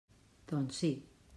[0.53, 0.91] Doncs, sí.